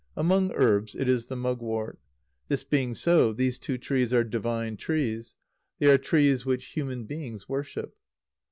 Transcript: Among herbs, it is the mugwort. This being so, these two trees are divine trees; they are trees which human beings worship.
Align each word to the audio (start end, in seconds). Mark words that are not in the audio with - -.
Among 0.17 0.51
herbs, 0.53 0.95
it 0.95 1.07
is 1.07 1.27
the 1.27 1.35
mugwort. 1.35 1.99
This 2.47 2.63
being 2.63 2.95
so, 2.95 3.33
these 3.33 3.59
two 3.59 3.77
trees 3.77 4.11
are 4.15 4.23
divine 4.23 4.75
trees; 4.75 5.37
they 5.77 5.91
are 5.91 5.99
trees 5.99 6.43
which 6.43 6.69
human 6.73 7.03
beings 7.05 7.47
worship. 7.47 7.93